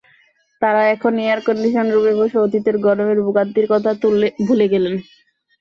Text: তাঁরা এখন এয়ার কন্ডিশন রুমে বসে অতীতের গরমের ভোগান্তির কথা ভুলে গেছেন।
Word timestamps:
তাঁরা 0.61 0.83
এখন 0.95 1.13
এয়ার 1.19 1.39
কন্ডিশন 1.47 1.85
রুমে 1.89 2.13
বসে 2.19 2.37
অতীতের 2.39 2.75
গরমের 2.85 3.19
ভোগান্তির 3.25 3.67
কথা 3.73 3.91
ভুলে 4.47 4.65
গেছেন। 4.71 4.95